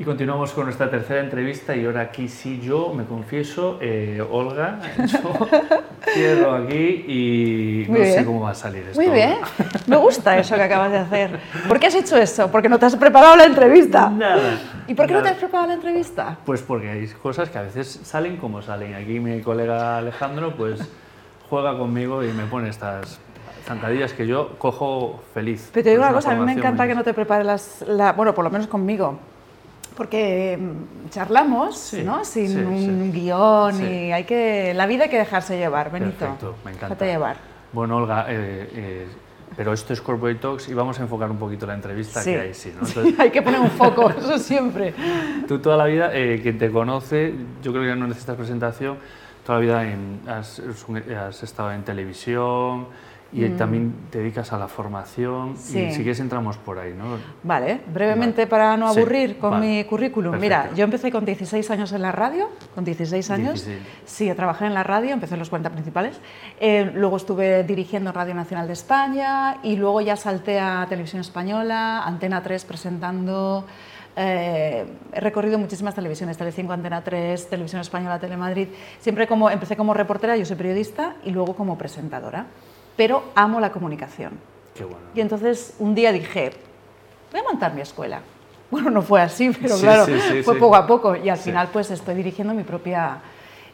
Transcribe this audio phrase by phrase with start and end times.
[0.00, 4.78] Y continuamos con nuestra tercera entrevista y ahora aquí sí yo me confieso, eh, Olga,
[4.96, 5.46] yo
[6.14, 8.98] cierro aquí y no sé cómo va a salir esto.
[8.98, 9.36] Muy bien,
[9.86, 11.38] me gusta eso que acabas de hacer.
[11.68, 12.50] ¿Por qué has hecho eso?
[12.50, 14.08] Porque no te has preparado la entrevista.
[14.08, 14.58] Nada.
[14.88, 16.38] ¿Y por qué no te has preparado la entrevista?
[16.46, 18.94] Pues porque hay cosas que a veces salen como salen.
[18.94, 20.80] Aquí mi colega Alejandro pues
[21.50, 23.20] juega conmigo y me pone estas
[23.66, 25.68] zancadillas que yo cojo feliz.
[25.74, 28.14] Pero te digo una, cosa, a mí me encanta que no te prepares las, la,
[28.14, 29.18] bueno, por lo menos conmigo
[29.96, 32.24] porque mm, charlamos, ¿no?
[32.24, 34.72] Sin un guion y hay que...
[34.74, 36.18] La vida hay que dejarse llevar, Benito.
[36.18, 36.94] Perfecto, me encanta.
[36.94, 37.36] Déjate llevar.
[37.72, 39.06] Bueno, Olga, eh, eh,
[39.56, 42.54] pero esto es Corporate Talks y vamos a enfocar un poquito la entrevista que hay,
[42.54, 42.86] sí, ¿no?
[43.18, 44.94] hay que poner un foco, eso siempre.
[45.46, 48.98] Tú toda la vida, eh, quien te conoce, yo creo que no necesitas presentación,
[49.44, 50.60] toda la vida has,
[51.16, 52.88] has estado en televisión,
[53.32, 53.56] y mm.
[53.56, 57.16] también te dedicas a la formación y si quieres entramos por ahí, ¿no?
[57.42, 60.36] Vale, brevemente para no aburrir con mi currículum.
[60.38, 63.66] Mira, yo empecé con 16 años en la radio, con 16 años.
[64.04, 66.20] Sí, trabajé en la radio, empecé en los 40 principales.
[66.58, 72.02] Eh, luego estuve dirigiendo Radio Nacional de España y luego ya salté a Televisión Española,
[72.04, 73.64] Antena 3 presentando...
[74.16, 78.68] Eh, he recorrido muchísimas televisiones, Telecinco, Antena 3, Televisión Española, Telemadrid.
[78.98, 82.46] Siempre como, empecé como reportera, yo soy periodista, y luego como presentadora
[83.00, 84.32] pero amo la comunicación.
[84.74, 85.00] Qué bueno.
[85.14, 86.50] Y entonces un día dije,
[87.32, 88.20] voy a montar mi escuela.
[88.70, 90.04] Bueno, no fue así, pero claro,
[90.44, 93.22] fue poco a poco y al final pues estoy dirigiendo mi propia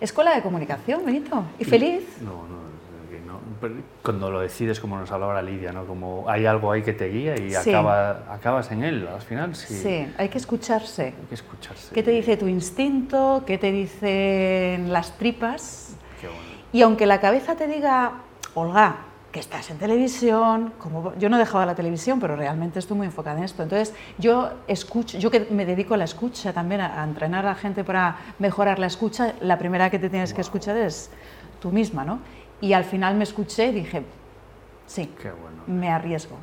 [0.01, 2.05] escuela de comunicación, Benito, y, feliz.
[2.21, 5.87] No, no, cuando lo decides, como nos hablaba Lidia, ¿no?
[5.87, 9.57] como hay algo ahí que te guía y acaba, acabas en él al final.
[9.57, 9.75] Sí.
[9.75, 11.07] sí, hay que escucharse.
[11.07, 11.93] Hay que escucharse.
[11.93, 13.43] ¿Qué te dice tu instinto?
[13.45, 15.97] ¿Qué te dicen las tripas?
[16.21, 16.43] Qué bueno.
[16.73, 18.21] Y aunque la cabeza te diga,
[18.55, 18.99] Olga,
[19.33, 23.07] que estás en televisión, como yo no he dejado la televisión, pero realmente estoy muy
[23.07, 23.63] enfocada en esto.
[23.63, 27.55] Entonces, yo escucho, yo que me dedico a la escucha también, a, entrenar a la
[27.55, 31.11] gente para mejorar la escucha, la primera que te tienes que escuchar es
[31.61, 32.21] tú misma, ¿no?
[32.61, 34.05] Y al final me escuché y dije,
[34.87, 35.13] sí,
[35.67, 36.37] me arriesgo.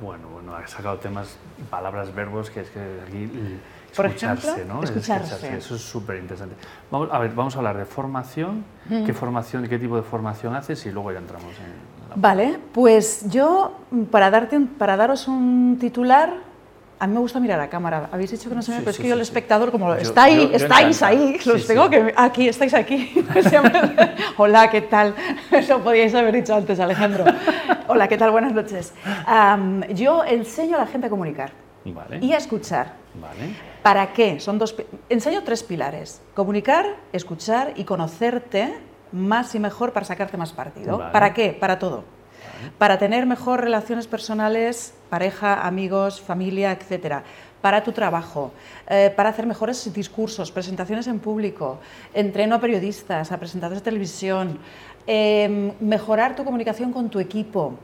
[0.00, 1.36] Bueno, bueno, has sacado temas,
[1.70, 3.60] palabras, verbos, que es que aquí
[3.92, 4.82] escucharse, ¿no?
[4.82, 5.56] Escucharse.
[5.56, 6.56] Eso es súper interesante.
[6.90, 10.84] Vamos, a ver, vamos a hablar de formación, qué formación, qué tipo de formación haces
[10.86, 13.72] y luego ya entramos en Vale, pues yo,
[14.10, 16.32] para, darte para daros un titular,
[16.98, 18.08] a mí me gusta mirar a cámara.
[18.10, 21.02] Habéis dicho que no se me pero es que yo el espectador, como estáis, estáis
[21.02, 23.12] ahí, los tengo que aquí, estáis aquí.
[24.36, 25.14] Hola, ¿qué tal?
[25.52, 27.24] Eso podíais haber dicho antes, Alejandro.
[27.86, 28.30] Hola, ¿qué tal?
[28.30, 28.92] Buenas noches.
[29.94, 31.52] yo enseño a la gente a comunicar
[32.20, 32.94] y a escuchar.
[33.20, 33.54] Vale.
[33.82, 34.40] ¿Para qué?
[34.40, 34.74] Son dos.
[35.08, 38.74] Enseño tres pilares: comunicar, escuchar y conocerte
[39.12, 40.98] más y mejor para sacarte más partido.
[41.12, 41.52] ¿Para qué?
[41.52, 42.04] Para todo.
[42.78, 47.22] Para tener mejor relaciones personales, pareja, amigos, familia, etcétera.
[47.60, 48.52] Para tu trabajo,
[48.88, 51.78] eh, para hacer mejores discursos, presentaciones en público,
[52.14, 54.58] entreno a periodistas, a presentadores de televisión,
[55.06, 57.74] em, mejorar tu comunicación con tu equipo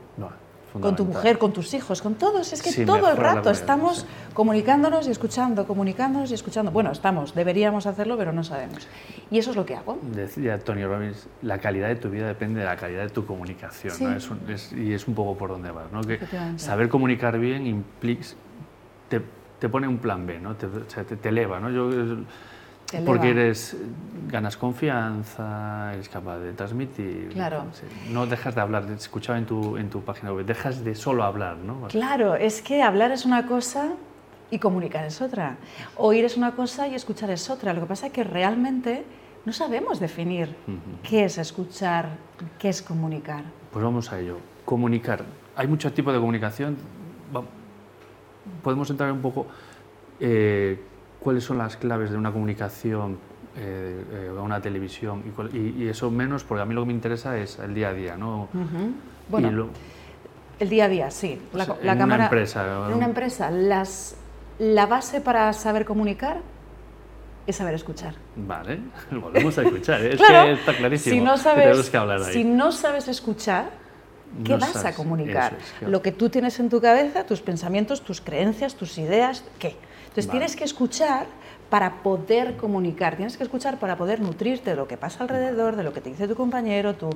[0.81, 2.53] con tu mujer, con tus hijos, con todos.
[2.53, 6.71] Es que todo el rato estamos comunicándonos y escuchando, comunicándonos y escuchando.
[6.71, 8.87] Bueno, estamos, deberíamos hacerlo, pero no sabemos.
[9.31, 9.97] Y eso es lo que hago.
[10.13, 13.95] Decía Tony Robbins, la calidad de tu vida depende de la calidad de tu comunicación.
[14.75, 15.91] y es un poco por donde vas.
[15.91, 16.01] ¿no?
[16.01, 16.19] Que
[16.57, 18.25] saber comunicar bien implica,
[19.09, 19.21] te,
[19.59, 20.55] te, pone un plan B, ¿no?
[20.55, 21.59] te, te, eleva.
[21.59, 21.69] ¿no?
[21.69, 22.17] Yo,
[23.05, 23.75] porque eres,
[24.27, 27.29] ganas confianza, eres capaz de transmitir.
[27.33, 27.65] Claro.
[28.11, 31.57] No dejas de hablar, escuchaba en tu, en tu página web, dejas de solo hablar,
[31.57, 31.87] ¿no?
[31.87, 33.93] Claro, es que hablar es una cosa
[34.51, 35.57] y comunicar es otra.
[35.97, 37.73] Oír es una cosa y escuchar es otra.
[37.73, 39.05] Lo que pasa es que realmente
[39.45, 40.55] no sabemos definir
[41.03, 42.09] qué es escuchar,
[42.59, 43.43] qué es comunicar.
[43.71, 44.37] Pues vamos a ello.
[44.65, 45.23] Comunicar.
[45.55, 46.77] Hay muchos tipos de comunicación.
[48.63, 49.47] Podemos entrar un poco.
[50.19, 50.79] Eh,
[51.25, 53.17] cuáles son las claves de una comunicación
[53.57, 57.35] eh, eh, a una televisión y, eso menos porque a mí lo que me interesa
[57.39, 58.47] es el día a día, ¿no?
[59.27, 59.69] Bueno,
[60.59, 61.41] el día a día, sí.
[61.51, 62.87] La, pues, en una empresa.
[62.89, 64.15] En una empresa, las,
[64.59, 66.41] la base para saber comunicar
[67.47, 68.13] es saber escuchar.
[68.35, 68.79] Vale,
[69.11, 70.13] volvemos a escuchar, ¿eh?
[70.13, 71.15] es que está clarísimo.
[71.15, 72.33] Si no sabes, que hablar ahí.
[72.33, 73.71] Si no sabes escuchar,
[74.43, 75.57] ¿qué vas a comunicar?
[75.81, 79.75] Lo que tú tienes en tu cabeza, tus pensamientos, tus creencias, tus ideas, ¿qué?
[80.15, 81.27] Entonces tienes que escuchar
[81.69, 85.83] para poder comunicar, tienes que escuchar para poder nutrirte de lo que pasa alrededor, de
[85.83, 87.09] lo que te dice tu compañero, tu,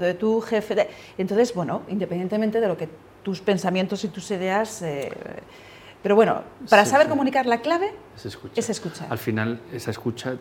[0.00, 0.88] de tu jefe.
[1.18, 2.88] Entonces, bueno, independientemente de lo que
[3.22, 4.82] tus pensamientos y tus ideas...
[4.82, 5.08] Eh,
[6.02, 7.92] pero bueno, para saber comunicar la clave
[8.56, 9.06] es escuchar.
[9.08, 10.36] Al final, esa escucha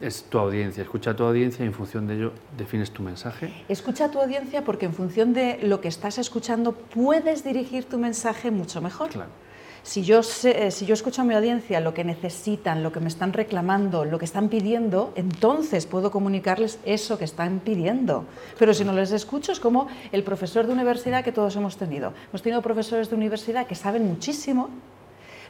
[0.00, 0.82] es tu audiencia.
[0.82, 3.52] Escucha a tu audiencia y en función de ello defines tu mensaje.
[3.68, 7.98] Escucha a tu audiencia porque en función de lo que estás escuchando puedes dirigir tu
[7.98, 9.10] mensaje mucho mejor.
[9.10, 9.30] Claro.
[9.82, 13.00] Si yo, sé, eh, si yo escucho a mi audiencia lo que necesitan, lo que
[13.00, 18.24] me están reclamando, lo que están pidiendo, entonces puedo comunicarles eso que están pidiendo.
[18.60, 22.12] Pero si no les escucho es como el profesor de universidad que todos hemos tenido.
[22.28, 24.70] Hemos tenido profesores de universidad que saben muchísimo,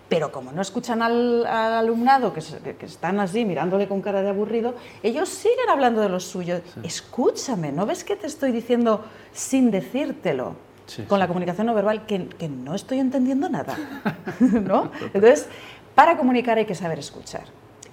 [0.08, 2.40] pero como no escuchan al, alumnado, que,
[2.86, 6.60] están así mirándole con cara de aburrido, ellos siguen hablando de lo suyo.
[6.82, 10.71] Escúchame, ¿no ves que te estoy diciendo sin decírtelo?
[11.08, 13.76] Con la comunicación no verbal, que, no estoy entendiendo nada.
[14.40, 14.90] ¿no?
[15.12, 15.48] Entonces,
[15.94, 17.44] para comunicar hay que saber escuchar.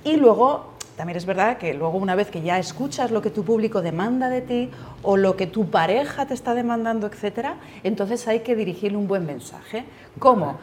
[0.03, 3.43] Y luego, también es verdad que luego una vez que ya escuchas lo que tu
[3.43, 4.69] público demanda de ti
[5.03, 9.25] o lo que tu pareja te está demandando, etcétera, entonces hay que dirigirle un buen
[9.25, 9.85] mensaje.
[10.19, 10.57] ¿Cómo?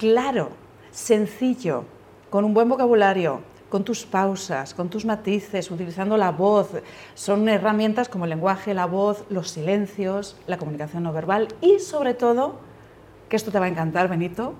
[0.00, 0.48] claro,
[0.90, 1.84] sencillo,
[2.30, 6.68] con un buen vocabulario, con tus pausas, con tus matices, utilizando la voz.
[7.14, 12.12] Son herramientas como el lenguaje, la voz, los silencios, la comunicación no verbal y sobre
[12.12, 12.56] todo,
[13.28, 14.54] que esto te va a encantar, Benito,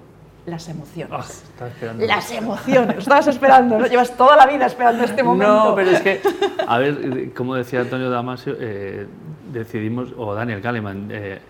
[0.47, 1.45] las emociones.
[1.61, 1.69] Ah,
[1.99, 2.99] las emociones.
[2.99, 3.87] Estabas esperando, ¿no?
[3.87, 5.71] Llevas toda la vida esperando este momento.
[5.71, 6.21] No, pero es que,
[6.67, 9.07] a ver, como decía Antonio Damasio, eh,
[9.53, 11.41] decidimos, o Daniel Kahneman, eh,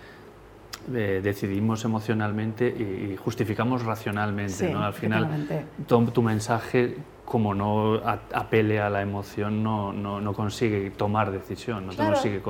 [0.94, 4.70] eh, decidimos emocionalmente y, justificamos racionalmente.
[4.70, 4.82] ¿no?
[4.82, 5.46] Al final,
[5.86, 8.00] tu, mensaje, como no
[8.32, 11.86] apele a la emoción, no, no, no consigue tomar decisión.
[11.86, 12.42] No consigue...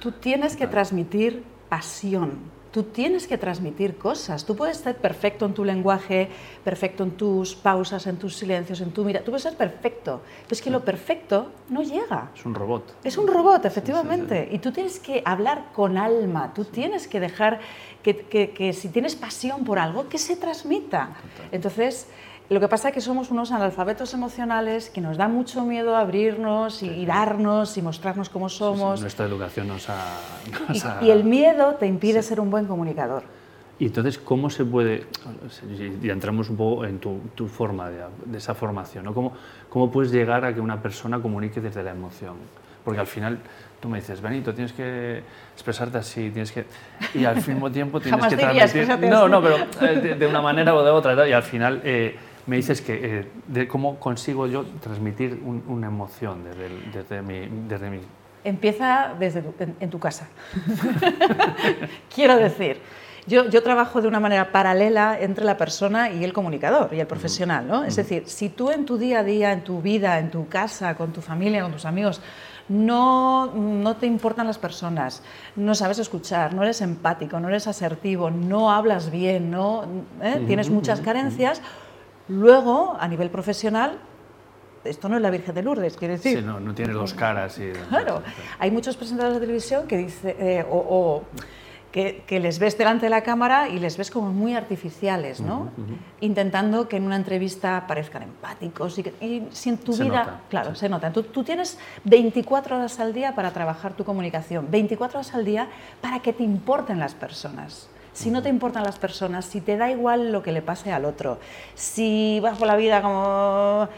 [0.00, 4.44] Tú tienes que transmitir pasión tú tienes que transmitir cosas.
[4.44, 6.28] Tú puedes ser perfecto en tu lenguaje,
[6.64, 9.20] perfecto en tus pausas, en tus silencios, en tu mira.
[9.20, 10.20] Tú puedes ser perfecto.
[10.42, 12.30] Pero es que lo perfecto no llega.
[12.34, 12.94] Es un robot.
[13.04, 14.48] Es un robot, efectivamente.
[14.50, 16.52] Y tú tienes que hablar con alma.
[16.54, 17.60] Tú tienes que dejar
[18.02, 21.10] que, que, si tienes pasión por algo, que se transmita.
[21.52, 22.06] Entonces,
[22.50, 26.82] lo que pasa es que somos unos analfabetos emocionales que nos da mucho miedo abrirnos
[26.82, 29.00] y, darnos y mostrarnos cómo somos.
[29.02, 30.18] nuestra educación nos ha...
[31.02, 33.22] y, el miedo te impide ser un buen comunicador.
[33.78, 35.04] Y entonces, ¿cómo se puede,
[36.02, 39.14] y entramos un poco en tu, tu forma de, de, esa formación, ¿no?
[39.14, 39.34] ¿Cómo,
[39.68, 42.34] ¿Cómo puedes llegar a que una persona comunique desde la emoción?
[42.84, 43.38] Porque al final
[43.80, 45.22] tú me dices, Benito, tienes que
[45.52, 46.64] expresarte así, tienes que...
[47.14, 49.10] Y al mismo tiempo tienes que transmitir...
[49.10, 51.80] No, no, pero eh, de, una manera o de otra, y al final...
[51.84, 52.16] Eh,
[52.48, 57.90] me dices que eh, de cómo consigo yo transmitir una emoción desde, desde, mi, desde
[57.90, 58.00] mi...
[58.42, 59.44] Empieza desde
[59.78, 60.28] en, tu casa.
[62.14, 62.80] Quiero decir,
[63.26, 67.06] yo, yo, trabajo de una manera paralela entre la persona y el comunicador y el
[67.06, 67.68] profesional.
[67.68, 67.84] ¿no?
[67.84, 70.94] Es decir, si tú en tu día a día, en tu vida, en tu casa,
[70.94, 72.22] con tu familia, con tus amigos,
[72.70, 75.22] no, no, te importan las personas,
[75.56, 79.84] no sabes escuchar, no eres empático, no eres asertivo, no hablas bien, no,
[80.22, 80.42] ¿eh?
[80.46, 81.62] tienes muchas carencias,
[82.28, 83.98] Luego, a nivel profesional,
[84.84, 86.38] esto no es la Virgen de Lourdes, quiere decir.
[86.38, 87.58] Sí, no, no tiene dos caras.
[87.58, 87.72] Y...
[87.88, 88.22] Claro,
[88.58, 91.22] hay muchos presentadores de televisión que dice, eh, o,
[91.92, 95.70] que, les ves delante de la cámara y les ves como muy artificiales, ¿no?
[96.20, 100.88] Intentando que en una entrevista parezcan empáticos y, que, si en tu vida, claro, se
[100.88, 101.12] nota.
[101.12, 105.68] Tú, tú, tienes 24 horas al día para trabajar tu comunicación, 24 horas al día
[106.00, 109.90] para que te importen las personas si no te importan las personas, si te da
[109.92, 111.38] igual lo que le pase al otro,
[111.76, 113.88] si vas por la vida como...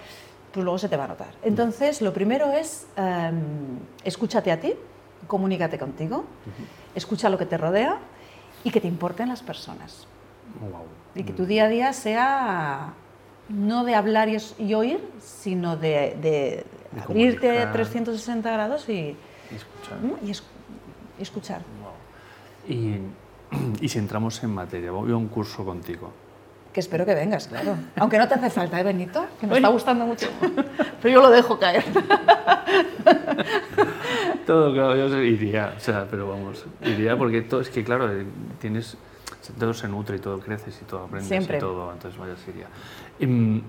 [0.53, 1.33] pues luego se te va a notar.
[1.43, 4.75] Entonces, lo primero es em, escúchate a ti,
[5.27, 6.27] comunícate contigo,
[6.95, 7.97] escucha lo que te rodea
[8.63, 10.07] y que te importen las personas.
[11.15, 12.93] Y que tu día a día sea
[13.49, 16.67] no de hablar y, oír, sino de, de,
[17.03, 19.17] abrirte 360 grados y,
[20.23, 20.31] y
[21.19, 21.63] escuchar.
[22.69, 23.01] Y y
[23.89, 26.11] si entramos en materia, voy a un curso contigo.
[26.73, 27.77] Que espero que vengas, claro.
[27.97, 29.27] Aunque no te hace falta, ¿eh, Benito?
[29.41, 30.29] Que me está gustando mucho.
[31.03, 31.83] Pero yo lo dejo caer.
[34.47, 38.11] todo, claro, yo iría, o sea, pero vamos, iría porque todo, es que, claro,
[38.59, 38.97] tienes,
[39.59, 41.57] todo se nutre y todo creces y todo aprendes Siempre.
[41.57, 42.67] y todo, entonces vaya, iría.
[43.19, 43.63] Em,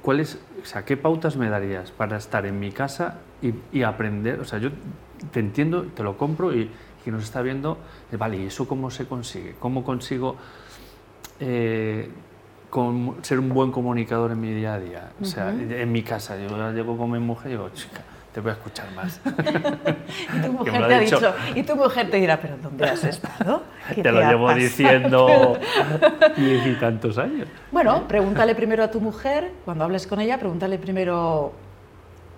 [0.00, 4.40] ¿Cuáles, o sea, qué pautas me darías para estar en mi casa y, y aprender?
[4.40, 4.70] O sea, yo
[5.30, 6.70] te entiendo, te lo compro y
[7.04, 7.78] que nos está viendo,
[8.12, 9.54] vale, ¿y eso cómo se consigue?
[9.58, 10.36] ¿Cómo consigo
[11.40, 12.10] eh,
[13.22, 15.10] ser un buen comunicador en mi día a día?
[15.20, 18.50] O sea, en mi casa, yo llego con mi mujer y digo, chica, te voy
[18.50, 19.20] a escuchar más.
[20.36, 23.62] y tu mujer te ha dicho, y tu mujer te dirá, pero ¿dónde has estado?
[23.94, 25.58] te, lo llevo diciendo
[26.36, 27.48] diez y tantos años.
[27.70, 31.52] Bueno, pregúntale primero a tu mujer, cuando hables con ella, pregúntale primero,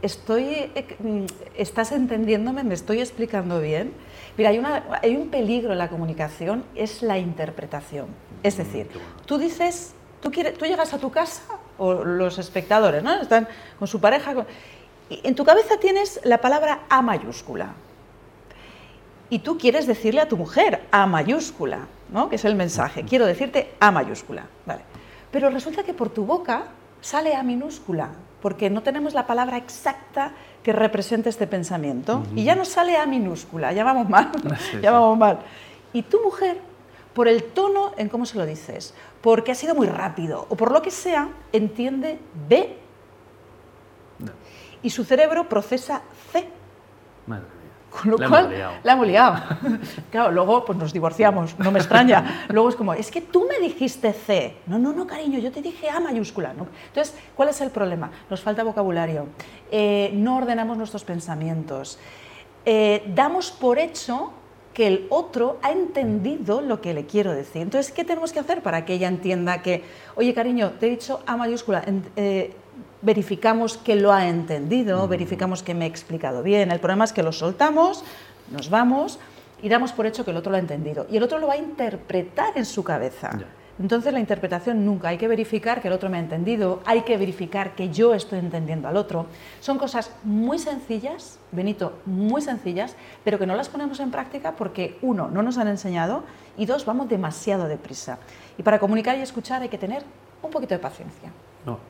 [0.05, 1.25] estoy, eh, mm,
[1.57, 2.63] ¿estás entendiéndome?
[2.63, 3.93] ¿Me estoy explicando bien?
[4.37, 8.07] Mira, hay, una, hay un peligro en la comunicación, es la interpretación.
[8.43, 8.91] Es mm, decir,
[9.27, 11.43] tú dices, tú, quieres, tú llegas a tu casa,
[11.79, 13.15] o los espectadores, ¿no?
[13.21, 14.35] Están con su pareja,
[15.09, 17.75] y en tu cabeza tienes la palabra A mayúscula.
[19.31, 22.29] y tú quieres decirle a tu mujer A mayúscula, ¿no?
[22.29, 24.47] que es el mensaje, quiero decirte A mayúscula.
[24.67, 24.83] Vale.
[25.31, 26.69] Pero resulta que por tu boca
[27.05, 28.09] sale A minúscula,
[28.41, 30.33] porque no tenemos la palabra exacta
[30.63, 32.23] que represente este pensamiento.
[32.35, 34.33] Y ya no sale A minúscula, ya vamos mal,
[34.83, 35.41] ya vamos mal.
[35.93, 36.59] Y tu mujer,
[37.13, 40.73] por el tono en cómo se lo dices, porque ha sido muy rápido o por
[40.73, 42.19] lo que sea, entiende
[42.49, 42.79] B.
[44.83, 46.01] Y su cerebro procesa
[46.33, 46.49] C.
[48.01, 48.51] Con lo cual,
[48.83, 49.41] la hemos liado.
[50.11, 52.47] claro, luego pues nos divorciamos, no me extraña.
[52.49, 54.57] Luego es como, es que tú me dijiste C.
[54.67, 56.51] No, no, no, cariño, yo te dije A mayúscula.
[56.51, 58.11] Entonces, ¿cuál es el problema?
[58.29, 59.29] Nos falta vocabulario,
[59.71, 61.99] eh, no ordenamos nuestros pensamientos,
[62.65, 64.33] eh, damos por hecho
[64.73, 67.63] que el otro ha entendido lo que le quiero decir.
[67.63, 69.85] Entonces, ¿qué tenemos que hacer para que ella entienda que,
[70.17, 71.85] oye, cariño, te he dicho A mayúscula,
[72.17, 72.57] eh,
[73.05, 76.73] verificamos que lo ha entendido, verificamos que me he explicado bien.
[76.73, 78.03] El problema es que lo soltamos,
[78.51, 79.19] nos vamos
[79.63, 81.07] y damos por hecho que el otro lo ha entendido.
[81.11, 83.31] Y el otro lo va a interpretar en su cabeza.
[83.79, 87.17] Entonces la interpretación nunca, hay que verificar que el otro me ha entendido, hay que
[87.17, 89.27] verificar que yo estoy entendiendo al otro.
[89.61, 92.95] Son cosas muy sencillas, Benito, muy sencillas,
[93.25, 96.23] pero que no las ponemos en práctica porque, uno, no nos han enseñado
[96.57, 98.19] y dos, vamos demasiado deprisa.
[98.57, 100.05] Y para comunicar y escuchar hay que tener
[100.41, 101.33] un poquito de paciencia.
[101.67, 101.81] No,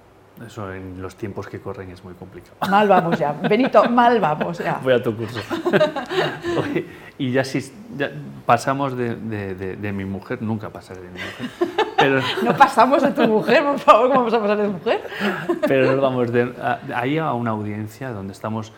[0.47, 2.57] eso en los tiempos que corren es muy complicado.
[2.69, 3.33] Mal vamos ya.
[3.33, 4.81] Benito, mal vamos ya.
[4.83, 5.41] Voy a tu curso.
[7.19, 7.61] y ya si
[7.97, 8.11] ya
[8.45, 11.87] pasamos de, de, mi mujer, nunca pasaré de mi mujer.
[11.97, 15.03] Pero, no pasamos de tu mujer, por favor, ¿cómo vamos a pasar de tu mujer?
[15.67, 16.53] Pero nos vamos de
[16.95, 18.73] ahí a una audiencia donde estamos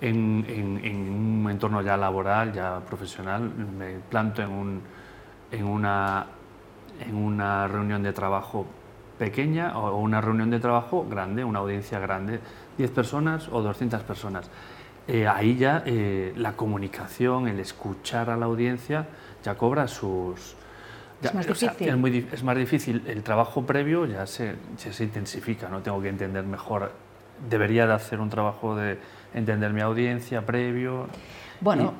[0.00, 3.50] en, en, en, un entorno ya laboral, ya profesional.
[3.50, 4.82] Me planto en, un,
[5.50, 6.26] en, una,
[7.00, 8.66] en una reunión de trabajo
[9.18, 12.40] pequeña o una reunión de trabajo grande, una audiencia grande,
[12.78, 14.50] 10 personas o 200 personas.
[15.06, 19.06] Eh, ahí ya eh, la comunicación, el escuchar a la audiencia,
[19.42, 20.54] ya cobra sus...
[21.22, 21.88] es, más difícil.
[21.88, 23.02] es, muy, es, más difícil.
[23.06, 25.80] El trabajo previo ya se, se intensifica, ¿no?
[25.80, 26.92] Tengo que entender mejor.
[27.48, 28.98] Debería de hacer un trabajo de
[29.34, 31.06] entender mi audiencia previo.
[31.60, 31.94] Bueno,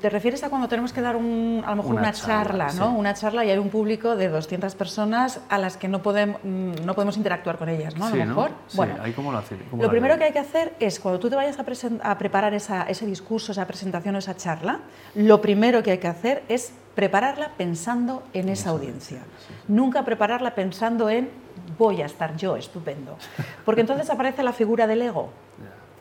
[0.00, 2.92] ¿te refieres a cuando tenemos que dar un, a lo mejor una, charla, ¿no?
[2.92, 6.84] Una charla y hay un público de 200 personas a las que no podemos, mm,
[6.84, 8.06] no podemos interactuar con ellas, ¿no?
[8.06, 8.50] A lo mejor.
[8.74, 11.36] Bueno, ahí cómo lo hace, Lo primero que hay que hacer es, cuando tú te
[11.36, 14.80] vayas a, a preparar esa, ese discurso, esa presentación o esa charla,
[15.14, 19.22] lo primero que hay que hacer es prepararla pensando en esa audiencia.
[19.68, 21.30] Nunca prepararla pensando en
[21.78, 23.16] voy a estar yo estupendo.
[23.64, 25.30] Porque entonces aparece la figura del ego.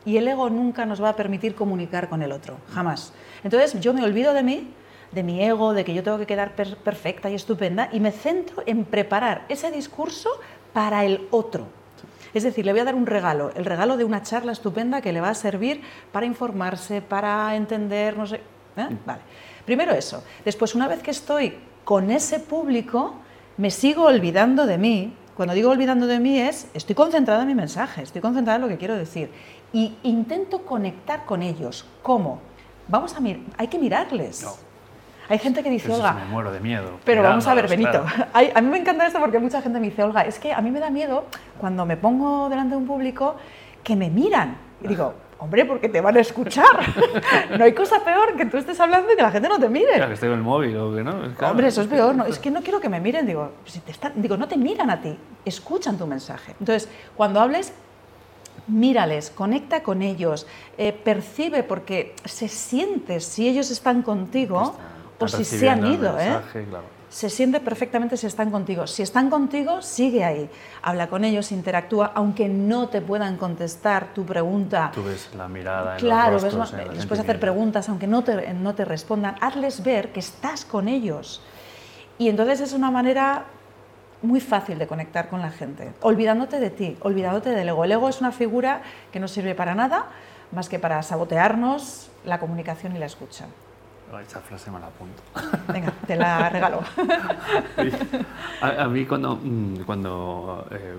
[0.06, 3.14] Y el ego nunca nos va a permitir comunicar con el otro, jamás.
[3.44, 4.74] Entonces yo me olvido de mí,
[5.12, 8.64] de mi ego, de que yo tengo que quedar perfecta y estupenda, y me centro
[8.66, 10.30] en preparar ese discurso
[10.74, 11.68] para el otro.
[12.34, 15.12] Es decir, le voy a dar un regalo, el regalo de una charla estupenda que
[15.12, 15.82] le va a servir
[16.12, 18.38] para informarse, para entender, no sé.
[18.78, 18.88] ¿eh?
[18.90, 18.98] Mm.
[19.06, 19.22] Vale.
[19.66, 20.24] Primero eso.
[20.46, 23.16] Después, una vez que estoy con ese público,
[23.58, 25.14] me sigo olvidando de mí.
[25.36, 28.68] Cuando digo olvidando de mí es, estoy concentrada en mi mensaje, estoy concentrada en lo
[28.68, 29.30] que quiero decir
[29.74, 31.86] y intento conectar con ellos.
[32.02, 32.40] ¿Cómo?
[32.88, 34.46] Vamos a mirar, hay que mirarles.
[35.30, 36.12] Hay gente que dice, Olga.
[36.12, 37.00] Me muero de miedo.
[37.06, 38.04] Pero vamos a ver, Benito.
[38.34, 40.72] a mí me encanta esto porque mucha gente me dice, Olga, es que a mí
[40.72, 41.26] me da miedo
[41.58, 43.38] cuando me pongo delante de un público
[43.82, 44.58] que me miran.
[44.84, 46.66] Y digo, hombre, porque te van a escuchar.
[47.58, 49.94] no hay cosa peor que tú estés hablando y que la gente no te mire.
[49.94, 51.16] Claro, que esté en el móvil o que no.
[51.50, 52.14] hombre, eso es peor.
[52.14, 53.26] No, es que no quiero que me miren.
[53.26, 56.56] Digo, si te digo, no te miran a ti, escuchan tu mensaje.
[56.60, 57.74] Entonces, cuando hables,
[58.68, 64.76] mírales, conecta con ellos, eh, percibe porque se siente si ellos están contigo
[65.20, 66.20] o si se han ido.
[66.20, 66.40] ¿eh?
[67.10, 68.88] Se siente perfectamente si están contigo.
[68.88, 70.50] Si están contigo, sigue ahí.
[70.82, 74.92] Habla con ellos, interactúa, aunque no te puedan contestar tu pregunta.
[74.94, 75.98] Tú ves la mirada.
[75.98, 80.14] claro, en los rostros, después hacer preguntas, aunque no te, no te respondan, hazles ver
[80.14, 81.42] que estás con ellos.
[82.18, 83.46] Y entonces es una manera
[84.22, 87.84] muy fácil de conectar con la gente, olvidándote de ti, olvidándote del ego.
[87.84, 90.08] El ego es una figura que no sirve para nada
[90.52, 93.46] más que para sabotearnos la comunicación y la escucha.
[94.28, 95.24] Esa frase me la apunto.
[95.72, 96.82] Venga, te la regalo.
[98.62, 100.96] A, mí cuando, mm, cuando eh,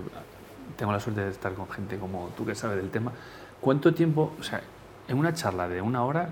[0.75, 3.11] tengo la suerte de estar con gente como tú que sabe del tema,
[3.61, 4.61] ¿cuánto tiempo, o sea,
[5.07, 6.29] en una charla de una hora,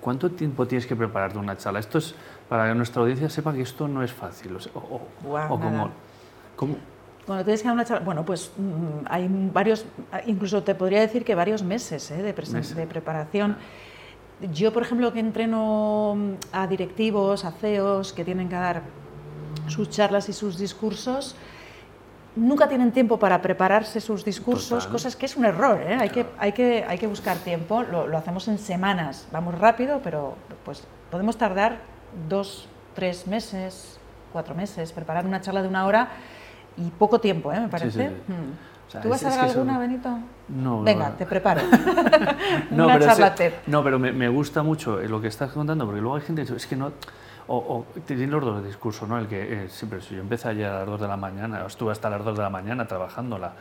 [0.00, 1.80] cuánto tiempo tienes que prepararte una charla?
[1.80, 2.14] Esto es
[2.48, 4.56] para que nuestra audiencia sepa que esto no es fácil.
[4.74, 5.00] O,
[6.56, 6.76] como,
[7.26, 8.04] Bueno, tienes que dar una charla.
[8.04, 9.84] Bueno, pues mm, hay varios,
[10.26, 12.22] incluso te podría decir que varios meses ¿eh?
[12.22, 13.56] de, de preparación.
[14.52, 16.16] Yo, por ejemplo, que entreno
[16.52, 18.82] a directivos, a CEOs que tienen que dar
[19.66, 21.34] sus charlas y sus discursos,
[22.36, 25.96] nunca tienen tiempo para prepararse sus discursos, cosas que es un error, ¿eh?
[25.98, 30.00] hay, que, hay, que, hay que buscar tiempo, lo, lo, hacemos en semanas, vamos rápido,
[30.04, 30.34] pero
[30.64, 31.78] pues podemos tardar
[32.28, 33.98] dos, tres meses,
[34.32, 36.08] cuatro meses, preparar una charla de una hora
[36.76, 37.60] y poco tiempo, ¿eh?
[37.60, 38.10] me parece.
[38.10, 39.00] Hmm.
[39.02, 40.08] ¿Tú vas a dar alguna, Benito?
[40.48, 40.82] No.
[40.82, 41.60] Venga, te preparo.
[42.70, 43.34] no, una pero charla
[43.66, 46.52] No, pero me, me, gusta mucho lo que estás contando, porque luego hay gente que
[46.52, 46.92] dice, es que no
[47.48, 49.18] o, o tiene los dos discursos, ¿no?
[49.18, 51.92] El que eh, siempre, si yo empecé ayer a las 2 de la mañana, estuve
[51.92, 53.52] hasta las 2 de la mañana trabajándola,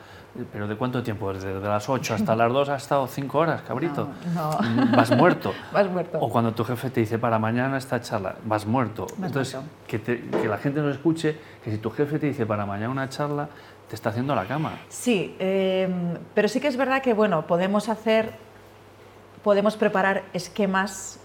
[0.52, 1.34] pero ¿de cuánto tiempo?
[1.34, 4.10] Desde las 8 hasta las 2 ha estado 5 horas, cabrito.
[4.34, 5.54] No, mm, Vas muerto.
[5.74, 6.20] vas muerto.
[6.20, 9.08] O cuando tu jefe te dice, para mañana esta charla, vas muerto.
[9.22, 12.90] Entonces, Que, que, la gente nos escuche que si tu jefe te dice, para mañana
[12.90, 13.50] una charla,
[13.90, 14.74] te está haciendo la cama.
[14.90, 18.32] Sí, em, pero sí que es verdad que, bueno, podemos hacer,
[19.44, 21.20] podemos preparar esquemas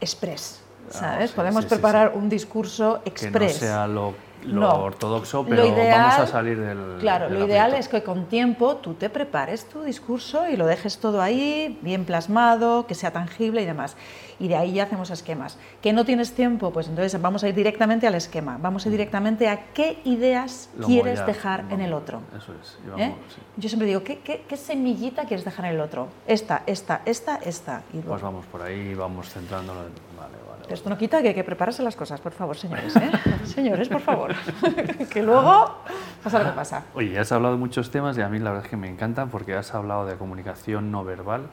[0.00, 1.32] express ¿sabes?
[1.32, 3.58] Podemos preparar un discurso express.
[3.58, 4.14] Que no sea lo,
[4.62, 6.98] ortodoxo, pero vamos a salir del.
[7.00, 10.98] Claro, lo ideal es que con tiempo tú te prepares tu discurso y lo dejes
[10.98, 13.96] todo ahí, bien plasmado, que sea tangible y demás
[14.38, 15.58] y de ahí ya hacemos esquemas.
[15.82, 16.72] ¿Que no tienes tiempo?
[16.72, 20.70] Pues entonces vamos a ir directamente al esquema, vamos a ir directamente a qué ideas
[20.84, 22.20] quieres dejar en el otro.
[22.36, 22.78] Eso es.
[22.98, 23.14] ¿Eh?
[23.56, 26.08] Yo siempre digo, ¿qué, ¿qué, semillita quieres dejar en el otro?
[26.26, 27.82] Esta, esta, esta, esta.
[27.92, 29.80] Y Pues vamos por ahí, vamos centrándolo.
[29.80, 32.94] Vale, vale, esto no quita que hay que prepararse las cosas, por favor, señores.
[32.96, 33.10] ¿eh?
[33.44, 34.34] señores, por favor.
[35.10, 35.82] que luego
[36.22, 36.84] pasa lo que pasa.
[36.94, 39.30] Oye, has hablado de muchos temas y a mí la verdad es que me encantan
[39.30, 41.48] porque has hablado de comunicación no verbal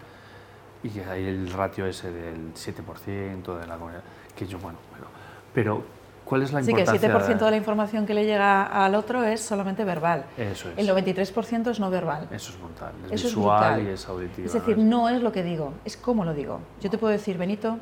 [0.84, 4.04] y hay el ratio ese del 7% de la comunidad,
[4.36, 5.08] que yo, bueno, pero,
[5.54, 5.84] pero
[6.24, 6.94] ¿cuál es la importancia?
[6.94, 10.26] Sí, que el 7% de la información que le llega al otro es solamente verbal.
[10.38, 10.78] Eso es.
[10.78, 12.28] El 93% es no verbal.
[12.32, 14.46] Eso es brutal, es visual y es auditivo.
[14.46, 16.60] Es decir, no es lo que digo, es cómo lo digo.
[16.82, 17.80] Yo te puedo decir, Benito,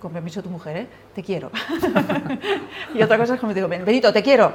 [0.00, 0.86] con permiso de tu mujer, ¿eh?
[1.14, 1.50] te quiero.
[2.94, 4.52] y otra cosa es como digo, Benito, te quiero.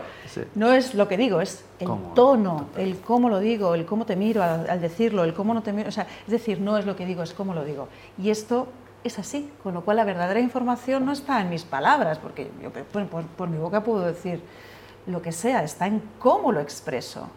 [0.55, 4.15] No es lo que digo, es el tono, el cómo lo digo, el cómo te
[4.15, 5.89] miro al, decirlo, el cómo no te miro.
[5.89, 7.87] O sea, es decir, no es lo que digo, es cómo lo digo.
[8.17, 8.67] Y esto
[9.03, 12.71] es así, con lo cual la verdadera información no está en mis palabras, porque yo
[13.37, 14.41] por, mi boca puedo decir
[15.05, 17.29] lo que sea, está en cómo lo expreso.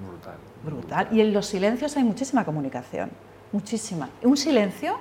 [0.00, 0.36] Brutal.
[0.64, 1.08] Brutal.
[1.12, 3.10] Y en los silencios hay muchísima comunicación,
[3.52, 4.08] muchísima.
[4.22, 4.96] Un silencio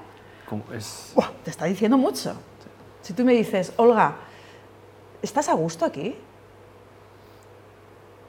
[1.43, 2.33] te está diciendo mucho.
[3.01, 4.15] Si tú me dices, Olga,
[5.21, 6.15] ¿estás a gusto aquí?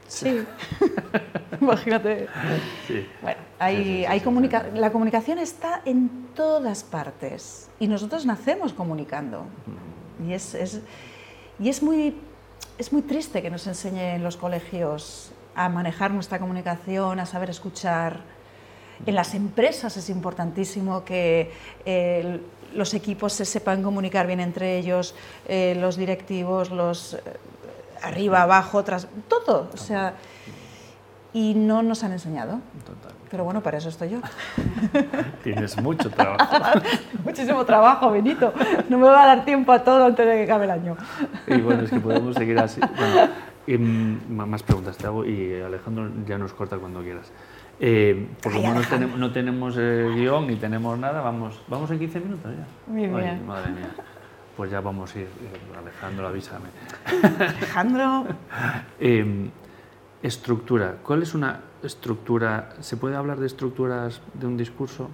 [0.08, 0.44] Sí.
[1.60, 2.28] Imagínate.
[3.22, 4.22] Bueno, hay, hay
[4.74, 9.44] la comunicación está en todas partes y nosotros nacemos comunicando.
[10.26, 10.80] Y es, es,
[11.58, 12.16] y es muy,
[12.78, 18.20] es muy triste que nos enseñen los colegios a manejar nuestra comunicación, a saber escuchar,
[19.06, 21.50] en las empresas es importantísimo que
[21.84, 22.40] eh,
[22.74, 25.14] los equipos se sepan comunicar bien entre ellos,
[25.48, 27.20] eh, los directivos, los eh,
[28.02, 29.70] arriba, abajo, tras, todo.
[29.72, 30.14] O sea,
[31.32, 32.60] y no nos han enseñado.
[33.30, 34.18] Pero bueno, para eso estoy yo.
[35.42, 36.80] Tienes mucho trabajo.
[37.24, 38.52] Muchísimo trabajo, Benito.
[38.90, 40.96] No me va a dar tiempo a todo antes de que acabe el año.
[41.46, 42.78] Y bueno, es que podemos seguir así.
[42.80, 43.32] Bueno,
[43.68, 47.30] más preguntas te hago y Alejandro ya nos corta cuando quieras.
[47.80, 52.20] Eh, por lo menos no tenemos eh, guion ni tenemos nada, vamos, vamos en 15
[52.20, 52.92] minutos ya.
[52.92, 53.46] Muy bien.
[53.46, 53.90] madre mía.
[54.56, 55.28] Pues ya vamos a ir,
[55.80, 56.68] Alejandro, avísame.
[57.38, 58.26] Alejandro.
[59.00, 59.50] Em,
[60.22, 60.96] estructura.
[61.02, 62.74] ¿Cuál es una estructura?
[62.80, 65.08] ¿Se puede hablar de estructuras de un discurso?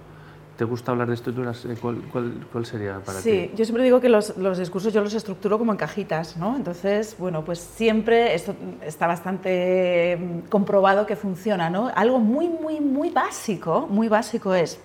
[0.59, 1.63] ¿Te gusta hablar de estructuras?
[1.63, 3.29] Eh, ¿Cuál, cuál, sería para ti?
[3.29, 6.57] Sí, yo siempre digo que los, los, discursos yo los estructuro como en cajitas, ¿no?
[6.57, 8.53] Entonces, bueno, pues siempre esto
[8.85, 11.89] está bastante mm, comprobado que funciona, ¿no?
[11.95, 14.81] Algo muy, muy, muy básico, muy básico es,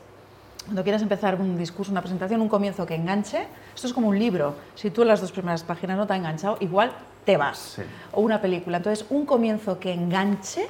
[0.64, 4.18] cuando quieres empezar un discurso, una presentación, un comienzo que enganche, esto es como un
[4.20, 4.54] libro.
[4.76, 6.92] Si tú en las dos primeras páginas no te ha enganchado, igual
[7.24, 7.80] te vas.
[8.12, 8.76] O una película.
[8.76, 10.68] Entonces, un comienzo que enganche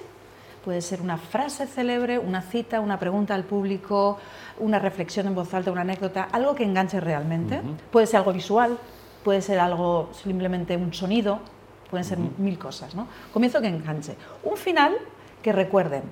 [0.64, 4.18] puede ser una frase célebre, una cita, una pregunta al público,
[4.58, 7.60] una reflexión en voz alta, una anécdota, algo que enganche realmente.
[7.90, 8.78] Puede ser algo visual,
[9.22, 11.40] puede ser algo simplemente un sonido,
[11.90, 12.94] pueden ser mil cosas.
[12.94, 13.06] ¿no?
[13.32, 14.16] Comienzo que enganche.
[14.42, 14.94] Un final
[15.42, 16.02] que recuerden.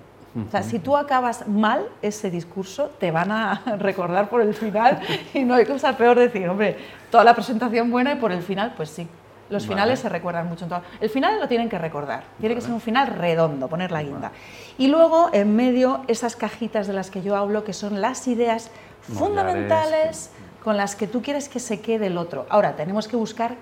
[0.48, 5.00] O sea, si tú acabas mal ese discurso, te van a recordar por el final
[5.34, 6.78] y no hay cosa peor decir, hombre,
[7.10, 9.06] toda la presentación buena y por el final, pues sí,
[9.50, 10.66] los finales se recuerdan mucho.
[11.00, 12.24] El final lo tienen que recordar.
[12.40, 14.33] Tiene que ser un final redondo, poner la guinda.
[14.78, 18.70] Y luego, en medio, esas cajitas de las que yo hablo, que son las ideas
[19.02, 20.31] fundamentales
[20.64, 22.46] con las que tú quieres que se quede el otro.
[22.48, 23.57] Ahora, tenemos que buscar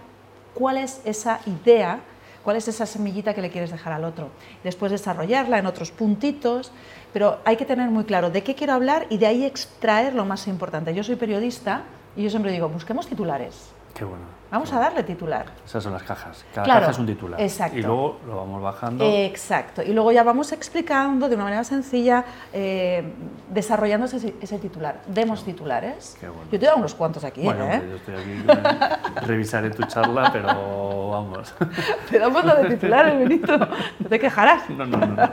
[0.55, 2.01] cuál es esa idea,
[2.45, 4.29] cuál es esa semillita que le quieres dejar al otro.
[4.63, 6.71] Después desarrollarla en otros puntitos,
[7.13, 10.25] pero hay que tener muy claro de qué quiero hablar y de ahí extraer lo
[10.25, 10.95] más importante.
[10.95, 11.83] Yo soy periodista
[12.17, 14.41] y yo siempre digo, busquemos titulares Qué bueno.
[14.51, 15.47] Vamos a darle titular.
[15.65, 16.45] Esas son las cajas.
[16.53, 17.41] Cada caja es un titular.
[17.41, 17.79] Exacto.
[17.79, 19.05] Y luego lo vamos bajando.
[19.05, 19.81] Exacto.
[19.81, 23.13] Y luego ya vamos explicando de una manera sencilla, eh,
[23.49, 25.03] desarrollando ese, titular.
[25.07, 26.17] Demos titulares.
[26.19, 26.51] Qué bueno.
[26.51, 27.43] Yo te doy unos cuantos aquí.
[27.43, 27.81] Bueno, ¿eh?
[27.89, 29.25] yo estoy aquí.
[29.25, 31.55] revisaré tu charla, pero vamos.
[32.11, 33.57] Te damos lo de titulares, Benito.
[33.57, 34.69] No te quejarás.
[34.71, 35.29] No, no, no.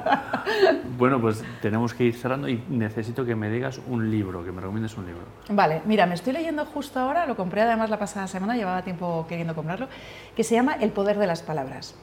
[0.97, 4.61] Bueno, pues tenemos que ir cerrando y necesito que me digas un libro, que me
[4.61, 5.21] recomiendes un libro.
[5.49, 9.25] Vale, mira, me estoy leyendo justo ahora, lo compré además la pasada semana, llevaba tiempo
[9.27, 9.87] queriendo comprarlo,
[10.35, 11.95] que se llama El poder de las palabras.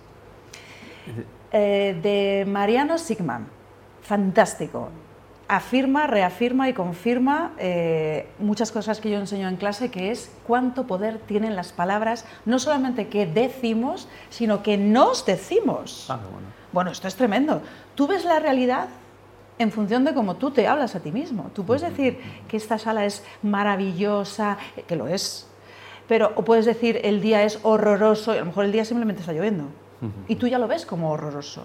[1.53, 3.47] Eh, de Mariano Sigman.
[4.03, 4.89] Fantástico.
[5.47, 10.87] Afirma, reafirma y confirma eh, muchas cosas que yo enseño en clase, que es cuánto
[10.87, 16.07] poder tienen las palabras, no solamente que decimos, sino que nos decimos.
[16.09, 16.49] Ah, bueno.
[16.73, 17.63] bueno, esto es tremendo.
[17.95, 18.89] Tú ves la realidad
[19.59, 21.51] en función de cómo tú te hablas a ti mismo.
[21.55, 25.47] Tú puedes decir que esta sala es maravillosa, que lo es,
[26.09, 29.21] pero o puedes decir el día es horroroso y a lo mejor el día simplemente
[29.21, 29.69] está lloviendo
[30.29, 31.63] y tú ya lo ves como horroroso.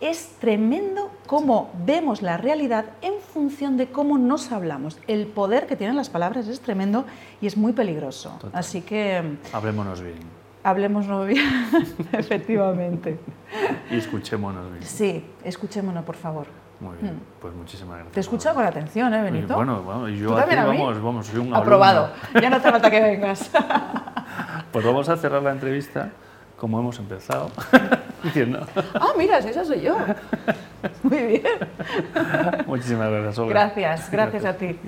[0.00, 4.98] Es tremendo cómo vemos la realidad en función de cómo nos hablamos.
[5.06, 7.04] El poder que tienen las palabras es tremendo
[7.40, 8.38] y es muy peligroso.
[8.52, 9.36] Así que...
[9.52, 10.18] Hablémonos bien.
[10.62, 11.44] Hablémonos bien,
[12.12, 13.18] efectivamente.
[13.90, 14.82] Y escuchémonos bien.
[14.82, 16.46] Sí, escuchémonos, por favor.
[16.80, 17.40] Muy bien, mm.
[17.40, 18.12] pues muchísimas gracias.
[18.12, 19.54] Te he escuchado con atención, ¿eh, Benito?
[19.54, 23.50] Bueno, bueno yo aquí vamos, vamos, soy un Aprobado, ya no hace falta que vengas.
[24.72, 26.10] pues vamos a cerrar la entrevista
[26.56, 27.50] como hemos empezado,
[28.22, 28.66] diciendo...
[28.94, 29.96] ah, mira, esa soy yo.
[31.02, 31.42] Muy bien.
[32.66, 33.52] Muchísimas gracias, Olga.
[33.52, 34.44] Gracias, gracias, gracias.
[34.44, 34.78] a ti.